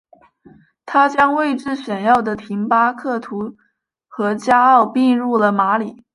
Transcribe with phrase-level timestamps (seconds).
[0.83, 3.55] 他将位置显要的廷巴克图
[4.07, 6.01] 和加奥并入了马里。